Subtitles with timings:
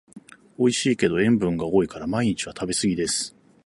[0.57, 3.35] おいしいけど塩分が多いから毎日は食べすぎです